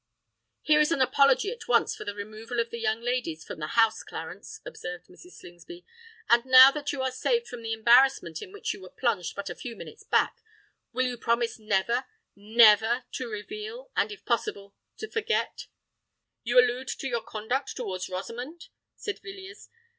[0.63, 3.73] "Here is an apology at once for the removal of the young ladies from this
[3.73, 5.33] house, Clarence," observed Mrs.
[5.33, 5.85] Slingsby.
[6.27, 9.51] "And now that you are saved from the embarrassment in which you were plunged but
[9.51, 10.41] a few minutes back,
[10.91, 15.67] will you promise never—never to reveal—and, if possible, to forget——"
[16.41, 19.69] "You allude to your conduct towards Rosamond?" said Villiers.